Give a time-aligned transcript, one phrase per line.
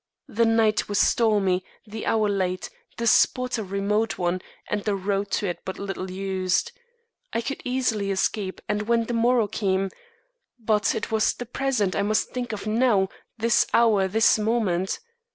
[0.27, 5.29] The night was stormy, the hour late, the spot a remote one, and the road
[5.33, 6.71] to it but little used.
[7.33, 9.91] I could easily escape and when the morrow came
[10.57, 14.97] but it was the present I must think of now, this hour, this moment.